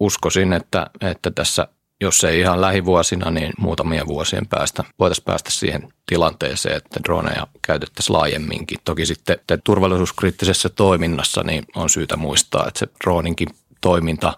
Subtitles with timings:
[0.00, 1.68] uskoisin, että, että tässä
[2.00, 8.16] jos ei ihan lähivuosina, niin muutamien vuosien päästä voitaisiin päästä siihen tilanteeseen, että droneja käytettäisiin
[8.16, 8.78] laajemminkin.
[8.84, 13.48] Toki sitten turvallisuuskriittisessä toiminnassa niin on syytä muistaa, että se droninkin
[13.80, 14.32] toiminta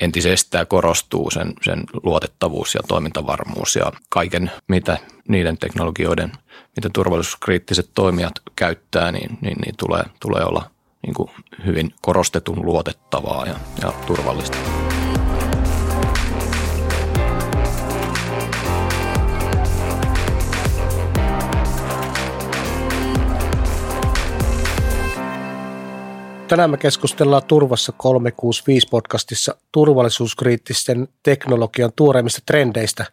[0.00, 6.32] entisestään korostuu, sen, sen luotettavuus ja toimintavarmuus ja kaiken, mitä niiden teknologioiden,
[6.76, 10.70] mitä turvallisuuskriittiset toimijat käyttää, niin, niin, niin tulee, tulee olla
[11.02, 11.30] niin kuin
[11.66, 14.58] hyvin korostetun luotettavaa ja, ja turvallista.
[26.48, 33.04] Tänään me keskustellaan Turvassa 365 podcastissa turvallisuuskriittisten teknologian tuoreimmista trendeistä,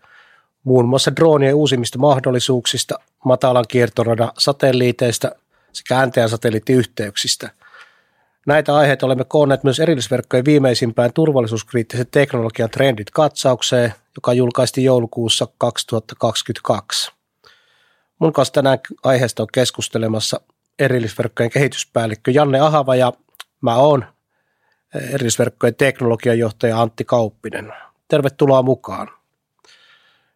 [0.63, 5.31] muun muassa droonien uusimmista mahdollisuuksista, matalan kiertoradan satelliiteista
[5.73, 7.49] sekä NTA-satelliittiyhteyksistä.
[8.49, 17.11] Näitä aiheita olemme koonneet myös erillisverkkojen viimeisimpään turvallisuuskriittisen teknologian trendit katsaukseen, joka julkaistiin joulukuussa 2022.
[18.19, 20.41] Mun kanssa tänään aiheesta on keskustelemassa
[20.79, 23.13] erillisverkkojen kehityspäällikkö Janne Ahava ja
[23.61, 24.05] Mä oon
[25.13, 27.73] erillisverkkojen teknologian johtaja Antti Kauppinen.
[28.07, 29.07] Tervetuloa mukaan.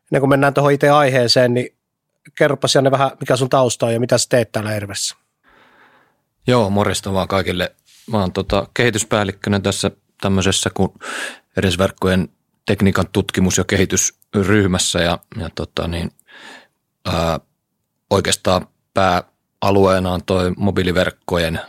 [0.01, 1.75] Ennen kuin mennään tuohon itse aiheeseen, niin
[2.37, 5.15] kerropa Janne vähän, mikä sun tausta on ja mitä sä teet täällä Ervessä.
[6.47, 7.75] Joo, morjesta vaan kaikille.
[8.11, 10.93] Mä oon tota, kehityspäällikkönä tässä tämmöisessä kuin
[11.57, 12.29] erillisverkkojen
[12.65, 16.11] tekniikan tutkimus- ja kehitysryhmässä ja, ja tota niin,
[17.05, 17.39] ää,
[18.09, 21.59] oikeastaan pääalueena on toi mobiiliverkkojen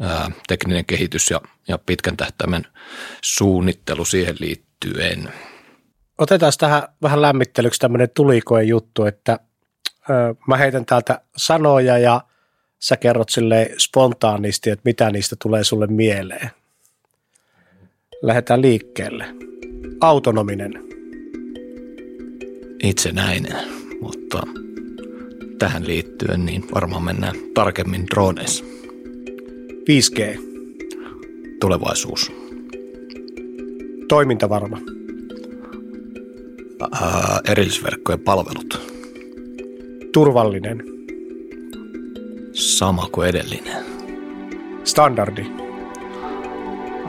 [0.00, 2.66] ää, tekninen kehitys ja, ja pitkän tähtäimen
[3.24, 5.32] suunnittelu siihen liittyen.
[6.18, 9.38] Otetaan tähän vähän lämmittelyksi tämmöinen tulikoen juttu, että
[10.10, 12.20] ö, mä heitän täältä sanoja ja
[12.80, 16.50] sä kerrot sille spontaanisti, että mitä niistä tulee sulle mieleen.
[18.22, 19.24] Lähdetään liikkeelle.
[20.00, 20.72] Autonominen.
[22.82, 23.56] Itsenäinen,
[24.00, 24.42] mutta
[25.58, 28.64] tähän liittyen niin varmaan mennään tarkemmin droneissa.
[29.90, 30.38] 5G.
[31.60, 32.32] Tulevaisuus.
[34.08, 34.78] Toimintavarma.
[36.92, 38.94] Ää, erillisverkkojen palvelut.
[40.12, 40.93] Turvallinen.
[42.78, 43.84] Sama kuin edellinen.
[44.84, 45.46] Standardi.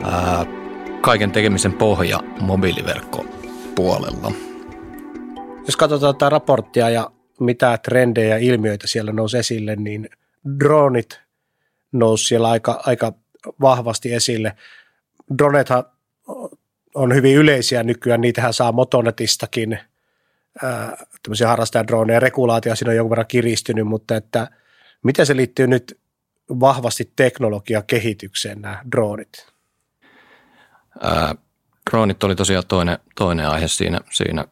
[0.04, 0.46] Ää,
[1.00, 3.26] kaiken tekemisen pohja mobiiliverkko
[3.74, 4.32] puolella.
[5.66, 7.10] Jos katsotaan tätä raporttia ja
[7.40, 10.08] mitä trendejä ja ilmiöitä siellä nousi esille, niin
[10.60, 11.20] dronit
[11.92, 13.12] nousi siellä aika, aika
[13.60, 14.56] vahvasti esille.
[15.38, 15.84] Dronethan
[16.94, 19.78] on hyvin yleisiä nykyään, niitähän saa Motonetistakin,
[21.22, 24.48] tämmöisiä harrastajadroneja, regulaatio siinä on jonkun verran kiristynyt, mutta että
[25.02, 26.00] miten se liittyy nyt
[26.50, 29.46] vahvasti teknologiakehitykseen nämä dronit?
[31.00, 31.34] Ää,
[31.90, 34.44] dronit oli tosiaan toinen, toinen aihe siinä, siinä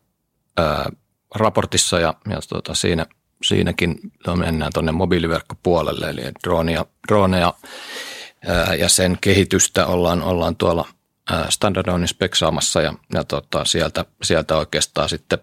[0.56, 0.91] ää,
[1.34, 3.06] raportissa ja, ja tota, siinä–
[3.44, 3.99] siinäkin
[4.37, 7.55] mennään tuonne mobiiliverkkopuolelle, eli droneja, droneja
[8.49, 10.88] ää, ja sen kehitystä ollaan, ollaan tuolla
[11.49, 15.38] standardoinnin speksaamassa ja, ja tota, sieltä, sieltä oikeastaan sitten,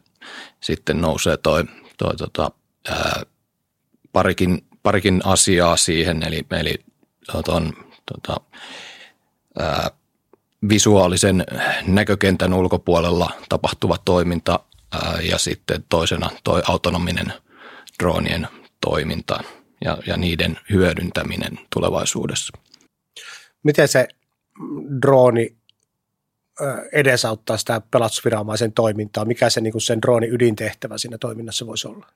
[0.59, 1.63] sitten nousee toi,
[1.97, 2.51] toi tota,
[2.89, 3.23] ää,
[4.11, 6.75] parikin, parikin asiaa siihen, eli, eli
[7.45, 7.73] ton,
[8.13, 8.41] tota,
[9.59, 9.91] ää,
[10.69, 11.43] visuaalisen
[11.87, 14.59] näkökentän ulkopuolella tapahtuva toiminta
[14.91, 17.33] ää, ja sitten toisena toi autonominen–
[18.01, 18.47] dronien
[18.81, 19.43] toiminta
[19.83, 22.57] ja, ja niiden hyödyntäminen tulevaisuudessa.
[23.63, 24.07] Miten se
[25.01, 25.55] droni
[26.91, 29.25] edesauttaa sitä pelastusviranomaisen toimintaa?
[29.25, 32.07] Mikä se niin sen droonin ydintehtävä siinä toiminnassa voisi olla?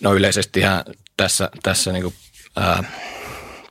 [0.00, 0.60] No yleisesti
[1.16, 2.14] tässä, tässä niin kuin,
[2.56, 2.84] ää,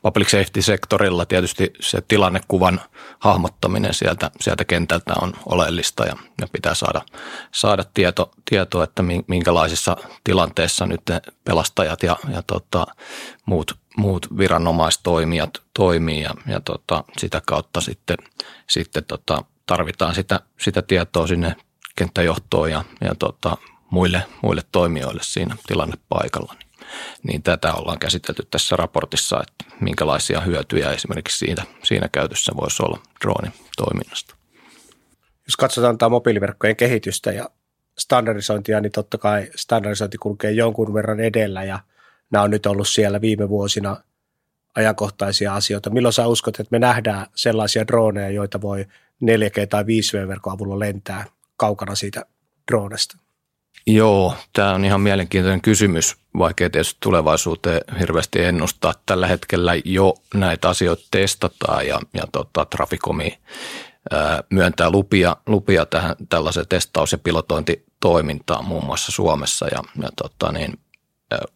[0.01, 2.81] public safety-sektorilla tietysti se tilannekuvan
[3.19, 7.01] hahmottaminen sieltä, sieltä kentältä on oleellista ja, ja pitää saada,
[7.51, 11.01] saada tieto, tieto, että minkälaisissa tilanteissa nyt
[11.43, 12.87] pelastajat ja, ja tota,
[13.45, 18.17] muut, muut viranomaistoimijat toimii ja, ja tota, sitä kautta sitten,
[18.69, 21.55] sitten tota, tarvitaan sitä, sitä tietoa sinne
[21.95, 23.57] kenttäjohtoon ja, ja tota,
[23.89, 26.55] muille, muille toimijoille siinä tilannepaikalla
[27.23, 32.99] niin tätä ollaan käsitelty tässä raportissa, että minkälaisia hyötyjä esimerkiksi siitä, siinä käytössä voisi olla
[33.21, 34.35] droonin toiminnasta.
[35.47, 37.49] Jos katsotaan tämä mobiiliverkkojen kehitystä ja
[37.97, 41.79] standardisointia, niin totta kai standardisointi kulkee jonkun verran edellä ja
[42.31, 43.97] nämä on nyt ollut siellä viime vuosina
[44.75, 45.89] ajankohtaisia asioita.
[45.89, 48.85] Milloin sä uskot, että me nähdään sellaisia droneja, joita voi
[49.23, 51.25] 4G- tai 5V-verkon avulla lentää
[51.57, 52.25] kaukana siitä
[52.71, 53.17] dronesta?
[53.87, 58.93] Joo, tämä on ihan mielenkiintoinen kysymys, vaikea tietysti tulevaisuuteen hirveästi ennustaa.
[59.05, 63.37] Tällä hetkellä jo näitä asioita testataan ja, ja tota, Traficomi
[64.49, 70.79] myöntää lupia, lupia tähän tällaiseen testaus- ja pilotointitoimintaan muun muassa Suomessa ja, ja tota niin,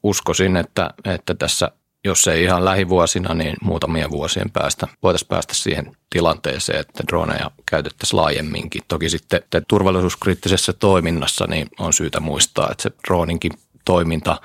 [0.03, 1.71] uskoisin, että, että tässä
[2.03, 8.18] jos ei ihan lähivuosina, niin muutamien vuosien päästä voitaisiin päästä siihen tilanteeseen, että droneja käytettäisiin
[8.18, 8.81] laajemminkin.
[8.88, 13.51] Toki sitten turvallisuuskriittisessä toiminnassa niin on syytä muistaa, että se droninkin
[13.86, 14.42] toiminta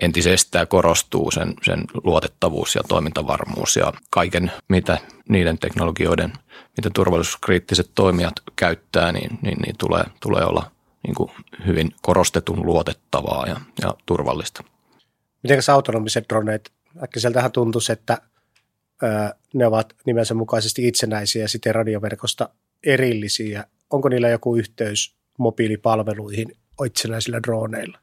[0.00, 4.98] entisestään korostuu, sen, sen luotettavuus ja toimintavarmuus ja kaiken, mitä
[5.28, 6.32] niiden teknologioiden,
[6.76, 10.70] mitä turvallisuuskriittiset toimijat käyttää, niin, niin, niin tulee, tulee olla
[11.06, 11.30] niin kuin
[11.66, 14.64] hyvin korostetun luotettavaa ja, ja turvallista.
[15.42, 16.72] Miten autonomiset droneet,
[17.02, 18.18] äkkiseltähän tuntuisi, että
[19.02, 19.06] ö,
[19.54, 22.48] ne ovat nimensä mukaisesti itsenäisiä ja sitten radioverkosta
[22.86, 23.64] erillisiä.
[23.90, 26.56] Onko niillä joku yhteys mobiilipalveluihin
[26.86, 27.98] itsenäisillä droneilla?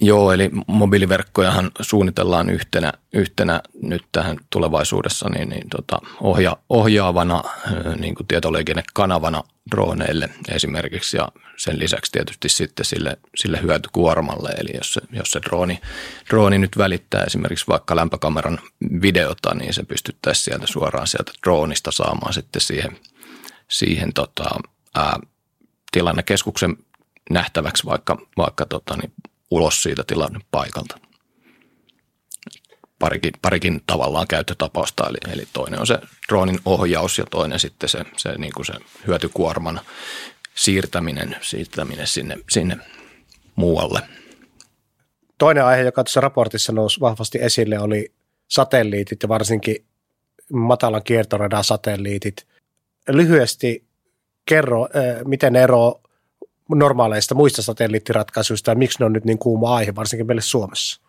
[0.00, 7.42] Joo, eli mobiiliverkkojahan suunnitellaan yhtenä, yhtenä nyt tähän tulevaisuudessa niin, niin tota, ohja, ohjaavana
[7.98, 14.50] niin kuin tietoliikennekanavana droneille esimerkiksi ja sen lisäksi tietysti sitten sille, sille hyötykuormalle.
[14.50, 15.80] Eli jos jos se drooni,
[16.30, 18.58] drooni nyt välittää esimerkiksi vaikka lämpökameran
[19.02, 22.96] videota, niin se pystyttäisiin sieltä suoraan sieltä droonista saamaan sitten siihen,
[23.68, 24.44] siihen tota,
[24.94, 25.20] ää,
[25.92, 26.76] tilannekeskuksen
[27.30, 29.12] nähtäväksi vaikka, vaikka tota, niin
[29.52, 30.98] ulos siitä tilannepaikalta.
[32.98, 38.04] Parikin, parikin tavallaan käyttötapausta, eli, eli toinen on se droonin ohjaus ja toinen sitten se,
[38.16, 38.72] se, niin kuin se
[39.06, 39.80] hyötykuorman
[40.54, 42.76] siirtäminen, siirtäminen sinne, sinne
[43.56, 44.00] muualle.
[45.38, 48.12] Toinen aihe, joka tuossa raportissa nousi vahvasti esille, oli
[48.48, 49.84] satelliitit ja varsinkin
[50.52, 52.46] matalan kiertoradan satelliitit.
[53.08, 53.84] Lyhyesti
[54.46, 56.01] kerro, eh, miten ero
[56.68, 61.00] normaaleista muista satelliittiratkaisuista ja miksi ne on nyt niin kuuma aihe, varsinkin meille Suomessa?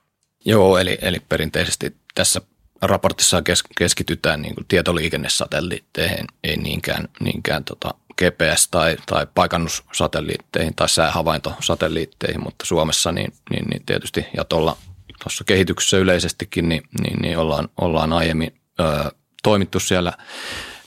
[0.45, 2.41] Joo, eli, eli perinteisesti tässä
[2.81, 10.89] raportissa kes, keskitytään niin kuin tietoliikennesatelliitteihin, ei niinkään, niinkään tota GPS- tai, tai paikannussatelliitteihin tai
[10.89, 14.77] säähavaintosatelliitteihin, mutta Suomessa niin, niin, niin tietysti ja tuolla
[15.23, 19.11] tuossa kehityksessä yleisestikin niin, niin, niin ollaan, ollaan aiemmin ö,
[19.43, 20.13] toimittu siellä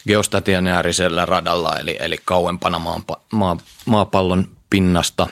[0.06, 3.02] geostationäärisellä radalla, eli, eli kauempana maan,
[3.32, 5.26] maa, maapallon pinnasta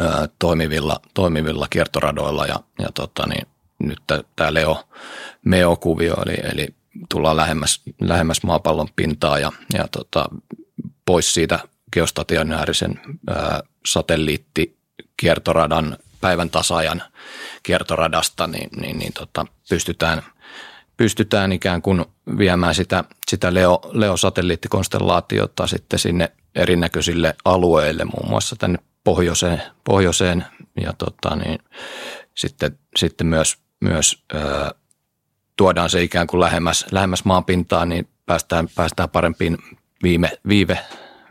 [0.00, 3.46] ö, toimivilla, toimivilla kiertoradoilla ja, ja tota, niin,
[3.78, 3.98] nyt
[4.36, 4.84] tämä Leo
[5.44, 6.68] Meo-kuvio, eli, eli
[7.08, 10.28] tullaan lähemmäs, lähemmäs maapallon pintaa ja, ja tota,
[11.06, 11.58] pois siitä
[11.92, 13.00] geostationäärisen
[13.30, 13.34] ö,
[13.86, 17.02] satelliittikiertoradan päivän tasajan
[17.62, 20.22] kiertoradasta, niin, niin, niin tota, pystytään,
[20.96, 22.04] pystytään ikään kuin
[22.38, 30.46] viemään sitä, sitä Leo, Leo-satelliittikonstellaatiota sitten sinne erinäköisille alueille, muun muassa tänne pohjoiseen, pohjoiseen
[30.80, 31.58] ja tota, niin,
[32.34, 34.70] sitten, sitten myös, myös ää,
[35.56, 39.58] tuodaan se ikään kuin lähemmäs, lähemmäs maanpintaan, niin päästään, päästään parempiin
[40.02, 40.78] viime, viive,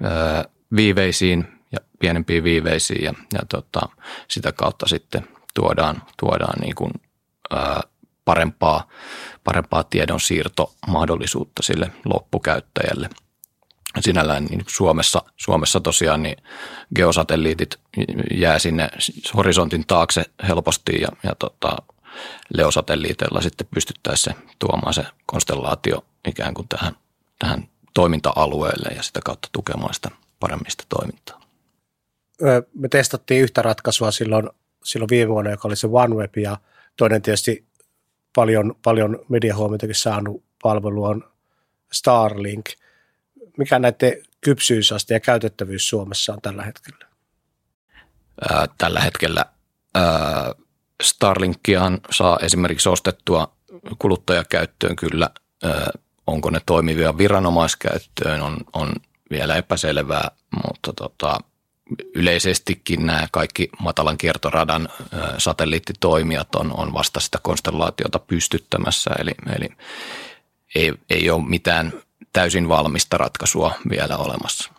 [0.03, 0.45] ää,
[0.75, 3.81] viiveisiin ja pienempiin viiveisiin ja, ja tota,
[4.27, 6.91] sitä kautta sitten tuodaan, tuodaan niin kuin,
[7.51, 7.81] ää,
[8.25, 8.87] parempaa,
[9.43, 13.09] parempaa tiedonsiirtomahdollisuutta sille loppukäyttäjälle–
[13.99, 16.37] sinällään niin Suomessa, Suomessa tosiaan niin
[16.95, 17.79] geosatelliitit
[18.33, 18.89] jää sinne
[19.35, 21.77] horisontin taakse helposti ja, ja tota,
[22.53, 26.95] leosatelliiteilla sitten pystyttäisiin se tuomaan se konstellaatio ikään kuin tähän,
[27.39, 30.09] tähän toiminta-alueelle ja sitä kautta tukemaan sitä
[30.39, 31.41] paremmista toimintaa.
[32.73, 34.49] Me testattiin yhtä ratkaisua silloin,
[34.83, 36.57] silloin viime vuonna, joka oli se OneWeb ja
[36.97, 37.65] toinen tietysti
[38.35, 41.31] paljon, paljon mediahuomioitakin saanut palvelu on
[41.91, 42.65] Starlink–
[43.59, 47.05] mikä näiden kypsyysaste ja käytettävyys Suomessa on tällä hetkellä?
[48.49, 49.45] Ää, tällä hetkellä
[49.95, 50.53] ää,
[52.11, 53.55] saa esimerkiksi ostettua
[53.99, 55.29] kuluttajakäyttöön kyllä.
[55.63, 55.91] Ää,
[56.27, 58.93] onko ne toimivia viranomaiskäyttöön on, on
[59.31, 60.31] vielä epäselvää,
[60.67, 61.39] mutta tota,
[62.15, 64.89] yleisestikin nämä kaikki matalan kiertoradan
[65.37, 69.69] satelliittitoimijat on, on vasta sitä konstellaatiota pystyttämässä, eli, eli
[70.75, 71.93] ei, ei ole mitään
[72.33, 74.73] täysin valmista ratkaisua vielä olemassa.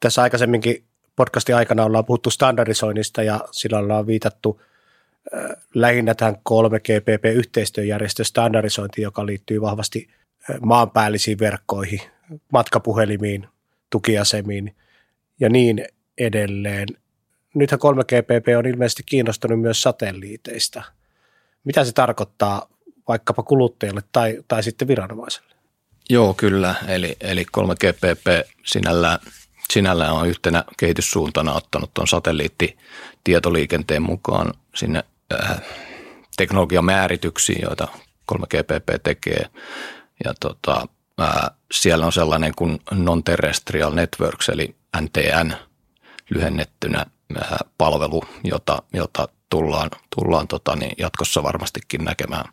[0.00, 0.84] Tässä aikaisemminkin
[1.16, 4.60] podcastin aikana ollaan puhuttu standardisoinnista ja sillä ollaan viitattu
[5.74, 10.08] lähinnä tähän 3GPP-yhteistyöjärjestön standardisointiin, joka liittyy vahvasti
[10.60, 12.00] maanpäällisiin verkkoihin,
[12.52, 13.48] matkapuhelimiin,
[13.90, 14.76] tukiasemiin
[15.40, 15.86] ja niin
[16.18, 16.88] edelleen.
[17.54, 20.82] Nythän 3GPP on ilmeisesti kiinnostunut myös satelliiteista.
[21.64, 22.68] Mitä se tarkoittaa
[23.08, 25.55] vaikkapa kuluttajalle tai, tai sitten viranomaiselle?
[26.10, 26.74] Joo, kyllä.
[26.88, 29.18] Eli, eli 3GPP sinällään,
[29.72, 35.60] sinällään on yhtenä kehityssuuntana ottanut tuon satelliittitietoliikenteen mukaan sinne äh,
[36.36, 37.88] teknologiamäärityksiin, joita
[38.32, 39.46] 3GPP tekee.
[40.24, 45.52] Ja tota, ää, siellä on sellainen kuin Non-Terrestrial Networks, eli NTN
[46.30, 52.44] lyhennettynä ää, palvelu, jota, jota tullaan, tullaan tota, niin jatkossa varmastikin näkemään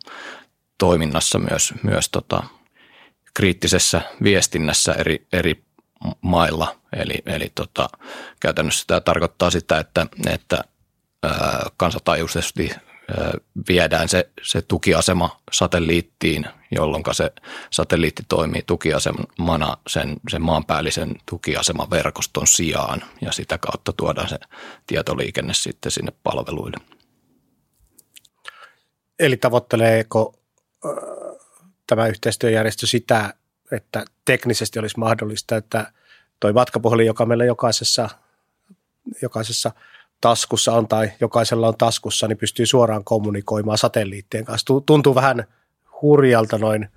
[0.78, 2.42] toiminnassa myös, myös tota,
[3.34, 5.64] kriittisessä viestinnässä eri, eri
[6.20, 6.76] mailla.
[6.92, 7.88] Eli, eli tota,
[8.40, 10.64] käytännössä tämä tarkoittaa sitä, että, että
[11.76, 12.70] kansantaajuisesti
[13.68, 17.32] viedään se, se tukiasema satelliittiin, jolloin se
[17.70, 24.38] satelliitti toimii tukiasemana sen, sen maanpäällisen tukiaseman verkoston sijaan ja sitä kautta tuodaan se
[24.86, 26.76] tietoliikenne sitten sinne palveluille.
[29.18, 30.34] Eli tavoitteleeko
[32.08, 33.34] yhteistyöjärjestö sitä,
[33.72, 35.92] että teknisesti olisi mahdollista, että
[36.40, 38.08] toi matkapuhelin, joka meillä jokaisessa,
[39.22, 39.72] jokaisessa
[40.20, 44.74] taskussa on tai jokaisella on taskussa, niin pystyy suoraan kommunikoimaan satelliittien kanssa.
[44.86, 45.44] Tuntuu vähän
[46.02, 46.88] hurjalta noin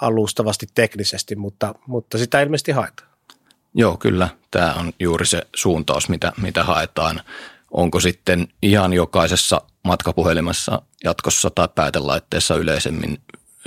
[0.00, 3.08] alustavasti teknisesti, mutta, mutta sitä ilmeisesti haetaan.
[3.74, 4.28] Joo, kyllä.
[4.50, 7.20] Tämä on juuri se suuntaus, mitä, mitä haetaan.
[7.70, 13.18] Onko sitten ihan jokaisessa matkapuhelimessa jatkossa tai päätelaitteessa yleisemmin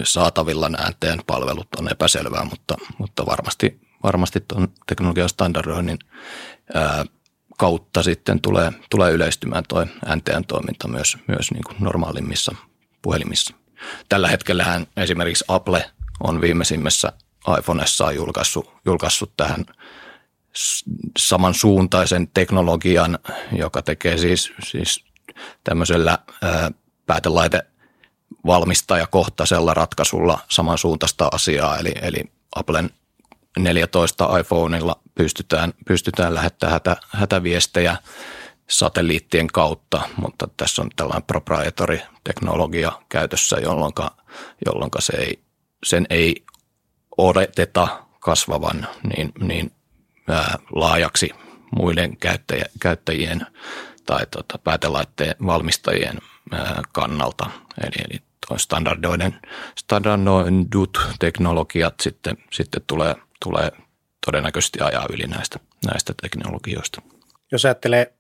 [0.04, 6.00] saatavilla äänteen palvelut on epäselvää, mutta, mutta varmasti, varmasti tuon teknologian standardoinnin
[6.74, 7.06] ää,
[7.58, 12.56] kautta sitten tulee, tulee yleistymään tuo NTN toiminta myös, myös niin kuin normaalimmissa
[13.02, 13.54] puhelimissa.
[14.10, 15.92] Tällä hetkellä esimerkiksi Apple
[16.24, 17.12] on viimeisimmässä
[17.60, 19.66] iPhoneessaan julkaissut, julkaissut tähän
[21.20, 23.20] samansuuntaisen teknologian,
[23.52, 25.06] joka tekee siis, siis
[25.64, 26.72] tämmöisellä ää,
[27.06, 27.62] päätelaite
[28.46, 32.24] valmistajakohtaisella ratkaisulla samansuuntaista asiaa, eli, eli
[32.56, 32.90] Applen
[33.60, 37.98] 14 iPhoneilla pystytään, pystytään lähettämään hätä, hätäviestejä
[38.70, 43.94] satelliittien kautta, mutta tässä on tällainen proprietary-teknologia käytössä, jolloin,
[44.66, 45.44] jolloin se ei,
[45.86, 46.46] sen ei
[47.18, 49.72] odoteta kasvavan niin, niin
[50.30, 51.30] ää, laajaksi
[51.76, 53.46] muiden käyttäjien, käyttäjien
[54.06, 56.18] tai tota, päätelaitteen valmistajien
[56.52, 57.50] ää, kannalta.
[57.84, 59.40] Eli, eli standardoiden,
[59.80, 63.72] standardoidut teknologiat sitten, sitten tulee, tulee
[64.26, 67.02] todennäköisesti ajaa yli näistä, näistä teknologioista.
[67.52, 68.14] Jos ajattelee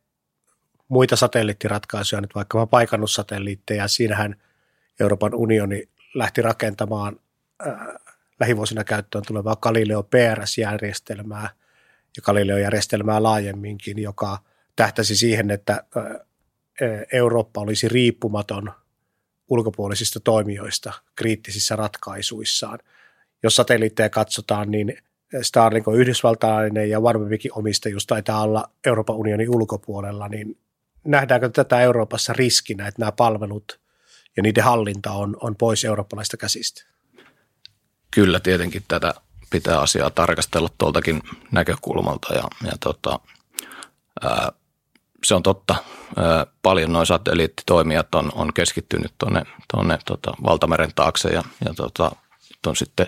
[0.88, 4.36] muita satelliittiratkaisuja, nyt vaikka paikannussatelliitteja, siinähän
[5.00, 7.20] Euroopan unioni lähti rakentamaan
[7.68, 7.76] äh,
[8.40, 11.50] lähivuosina käyttöön tulevaa Galileo PRS-järjestelmää
[12.18, 14.38] ja Galileo-järjestelmää laajemminkin, joka
[14.76, 16.04] tähtäisi siihen, että äh,
[17.14, 18.72] Eurooppa olisi riippumaton
[19.52, 22.80] ulkopuolisista toimijoista kriittisissä ratkaisuissaan.
[23.44, 24.98] Jos satelliitteja katsotaan, niin
[25.42, 30.58] Starlink on yhdysvaltalainen ja OneWebin omistajuus taitaa olla Euroopan unionin ulkopuolella, niin
[31.04, 33.80] nähdäänkö tätä Euroopassa riskinä, että nämä palvelut
[34.38, 36.84] ja niiden hallinta on, on pois eurooppalaista käsistä?
[38.12, 39.14] Kyllä tietenkin tätä
[39.50, 43.20] pitää asiaa tarkastella tuoltakin näkökulmalta ja, ja tota,
[44.22, 44.52] ää,
[45.24, 45.76] se on totta.
[46.62, 52.12] Paljon noin satelliittitoimijat on, on keskittynyt tuonne, tuonne tota, valtameren taakse ja, ja tota,
[52.68, 53.08] on sitten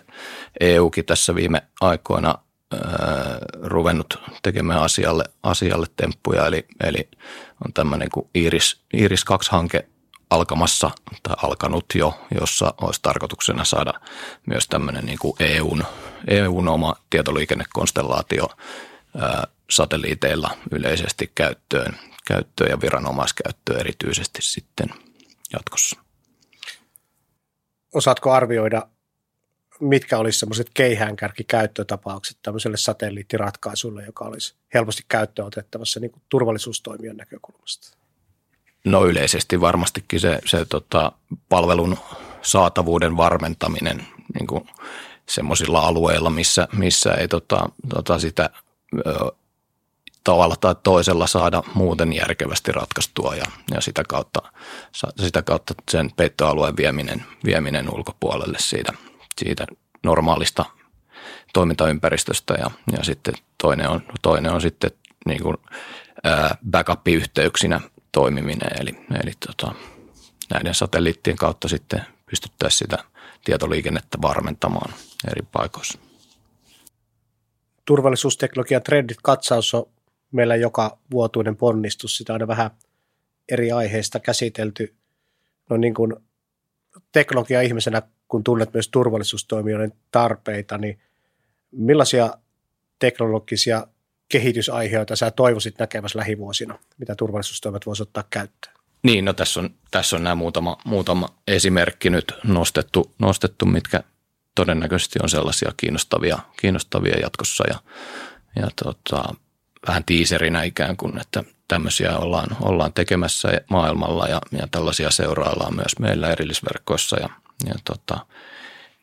[0.59, 2.35] EUkin tässä viime aikoina
[3.61, 7.09] ruvennut tekemään asialle, asialle temppuja, eli, eli
[7.65, 9.87] on tämmöinen kuin Iris, Iris 2-hanke
[10.29, 10.91] alkamassa
[11.23, 13.93] tai alkanut jo, jossa olisi tarkoituksena saada
[14.45, 15.83] myös tämmöinen niin kuin EUn,
[16.27, 18.47] EUn oma tietoliikennekonstellaatio
[19.17, 24.89] ää, satelliiteilla yleisesti käyttöön, käyttöön ja viranomaiskäyttöön erityisesti sitten
[25.53, 25.99] jatkossa.
[27.93, 28.87] Osaatko arvioida,
[29.79, 37.97] mitkä olisi semmoiset keihäänkärkikäyttötapaukset tämmöiselle satelliittiratkaisulle, joka olisi helposti käyttöön otettavassa niin kuin turvallisuustoimijan näkökulmasta?
[38.85, 41.11] No yleisesti varmastikin se, se tota,
[41.49, 41.97] palvelun
[42.41, 44.69] saatavuuden varmentaminen niin kuin
[45.29, 48.49] semmoisilla alueilla, missä, missä ei tota, tota sitä
[50.23, 54.41] tavalla tai toisella saada muuten järkevästi ratkaistua ja, ja sitä, kautta,
[55.19, 58.93] sitä kautta sen peittoalueen vieminen, vieminen ulkopuolelle siitä,
[59.37, 59.65] siitä
[60.03, 60.65] normaalista
[61.53, 64.91] toimintaympäristöstä ja, ja sitten toinen on, toinen on sitten
[65.25, 65.57] niin kuin,
[66.23, 69.75] ää, backup-yhteyksinä toimiminen eli, eli tota,
[70.53, 73.03] näiden satelliittien kautta sitten pystyttäisiin sitä
[73.45, 74.93] tietoliikennettä varmentamaan
[75.31, 75.99] eri paikoissa.
[77.85, 79.85] Turvallisuusteknologian trendit katsaus on
[80.33, 82.71] meillä joka vuotuinen ponnistus, sitä on vähän
[83.49, 84.95] eri aiheista käsitelty.
[85.69, 86.15] No niin kuin
[87.11, 90.99] teknologia-ihmisenä, kun tunnet myös turvallisuustoimijoiden tarpeita, niin
[91.71, 92.33] millaisia
[92.99, 93.87] teknologisia
[94.29, 98.75] kehitysaiheita sä toivoisit näkevässä lähivuosina, mitä turvallisuustoimet voisivat ottaa käyttöön?
[99.03, 104.03] Niin, no tässä on, tässä on nämä muutama, muutama esimerkki nyt nostettu, nostettu mitkä,
[104.55, 107.79] todennäköisesti on sellaisia kiinnostavia, kiinnostavia jatkossa ja,
[108.55, 109.35] ja tota,
[109.87, 115.99] vähän tiiserinä ikään kuin, että tämmöisiä ollaan, ollaan tekemässä maailmalla ja, ja tällaisia seuraillaan myös
[115.99, 117.29] meillä erillisverkoissa ja,
[117.65, 118.25] ja tota,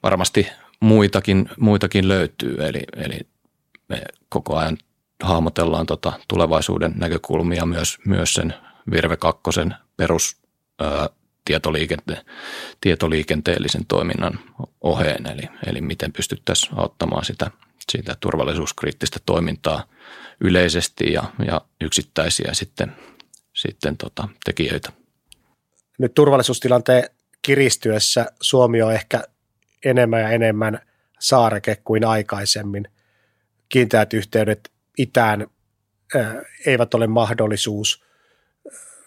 [0.03, 0.47] varmasti
[0.81, 3.21] muitakin, muitakin löytyy, eli, eli
[3.89, 4.79] me koko ajan
[5.23, 8.55] hahmotellaan tota tulevaisuuden näkökulmia myös, myös sen
[8.91, 9.41] Virve 2
[9.97, 10.37] perus
[10.81, 11.09] ää,
[11.45, 12.25] tietoliikente-
[12.81, 14.41] tietoliikenteellisen toiminnan
[14.81, 17.51] oheen, eli, eli miten pystyttäisiin auttamaan sitä,
[17.91, 19.85] sitä turvallisuuskriittistä toimintaa
[20.41, 22.97] yleisesti ja, ja yksittäisiä sitten,
[23.55, 24.93] sitten tota, tekijöitä.
[25.99, 27.05] Nyt turvallisuustilanteen
[27.43, 29.23] kiristyessä Suomi on ehkä
[29.85, 30.81] enemmän ja enemmän
[31.19, 32.89] saareke kuin aikaisemmin.
[33.69, 35.47] Kiinteät yhteydet itään
[36.67, 38.05] eivät ole mahdollisuus.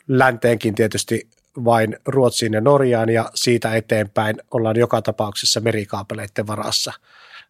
[0.08, 1.30] Länteenkin tietysti
[1.66, 6.94] vain Ruotsiin ja Norjaan ja siitä eteenpäin ollaan joka tapauksessa merikaapeleiden varassa.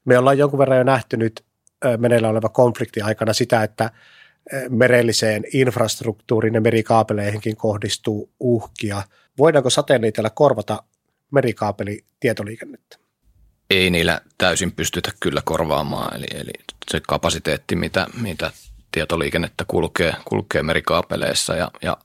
[0.05, 1.45] Me ollaan jonkun verran jo nähty nyt
[1.97, 3.91] meneillä oleva konflikti aikana sitä, että
[4.69, 9.03] merelliseen infrastruktuuriin ja merikaapeleihinkin kohdistuu uhkia.
[9.37, 10.83] Voidaanko satelliitilla korvata
[11.31, 12.97] merikaapelitietoliikennettä?
[13.69, 16.51] Ei niillä täysin pystytä kyllä korvaamaan, eli, eli
[16.91, 18.51] se kapasiteetti, mitä, mitä
[18.91, 21.97] tietoliikennettä kulkee, kulkee merikaapeleissa ja, ja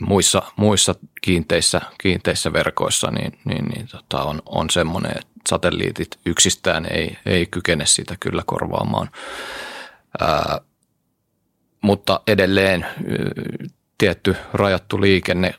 [0.00, 7.18] muissa, muissa kiinteissä, kiinteissä verkoissa, niin, niin, niin tota on, on semmoinen, satelliitit yksistään ei,
[7.26, 9.10] ei kykene sitä kyllä korvaamaan.
[10.20, 10.60] Ää,
[11.82, 12.86] mutta edelleen
[13.98, 15.54] tietty rajattu liikenne,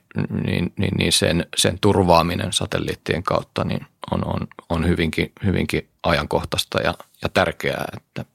[0.45, 6.81] niin, niin, niin sen, sen turvaaminen satelliittien kautta niin on, on, on hyvinkin, hyvinkin ajankohtaista
[6.81, 8.25] ja, ja tärkeää, että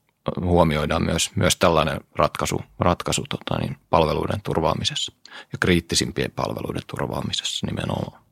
[0.41, 5.13] huomioidaan myös, myös tällainen ratkaisu, ratkaisu tota niin, palveluiden turvaamisessa
[5.53, 8.24] ja kriittisimpien palveluiden turvaamisessa nimenomaan.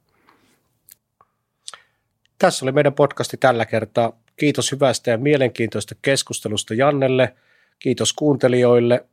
[2.42, 4.18] Tässä oli meidän podcasti tällä kertaa.
[4.36, 7.34] Kiitos hyvästä ja mielenkiintoista keskustelusta Jannelle.
[7.78, 9.04] Kiitos kuuntelijoille.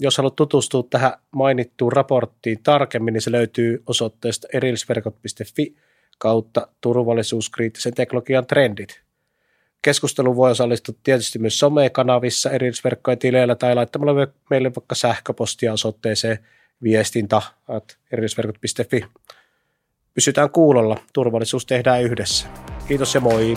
[0.00, 5.76] Jos haluat tutustua tähän mainittuun raporttiin tarkemmin, niin se löytyy osoitteesta erillisverkot.fi
[6.18, 9.02] kautta turvallisuuskriittisen teknologian trendit.
[9.82, 16.38] Keskustelu voi osallistua tietysti myös somekanavissa erillisverkkojen tileillä tai laittamalla meille vaikka sähköpostia osoitteeseen
[16.82, 19.04] viestintä.erillisverkot.fi.
[20.14, 22.46] Pysytään kuulolla, turvallisuus tehdään yhdessä.
[22.88, 23.56] Kiitos ja moi!